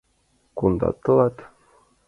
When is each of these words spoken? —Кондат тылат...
—Кондат 0.57 0.95
тылат... 1.03 1.35